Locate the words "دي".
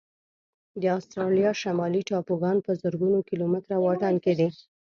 4.39-4.49